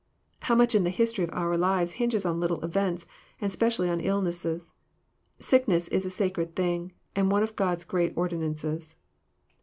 How 0.39 0.55
much 0.55 0.73
in 0.73 0.83
the 0.83 0.89
history 0.89 1.23
of 1.25 1.29
our 1.31 1.55
lives 1.55 1.91
hinges 1.91 2.25
on 2.25 2.39
little 2.39 2.65
events, 2.65 3.05
and 3.39 3.51
specially 3.51 3.87
on 3.87 3.99
illnesses 4.01 4.71
1 5.37 5.41
Sickness 5.43 5.87
is 5.89 6.05
a 6.07 6.09
sacred 6.09 6.55
thing, 6.55 6.93
and 7.15 7.29
one 7.31 7.43
of 7.43 7.55
God's 7.55 7.83
great 7.83 8.11
ordinances. 8.15 8.95